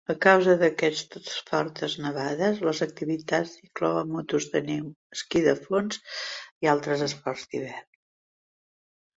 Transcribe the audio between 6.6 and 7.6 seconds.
i altres esports